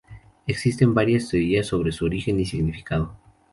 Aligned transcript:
Existen 0.47 0.95
varias 0.95 1.29
teorías 1.29 1.67
sobre 1.67 1.91
su 1.91 2.05
origen 2.05 2.39
y 2.39 2.45
significado. 2.47 3.15